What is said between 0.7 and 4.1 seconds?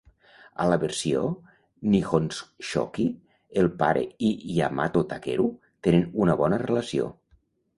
versió "Nihonshoki", el pare